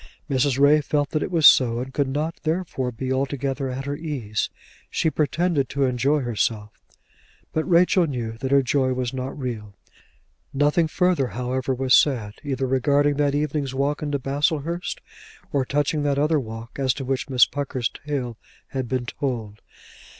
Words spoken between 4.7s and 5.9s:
She pretended to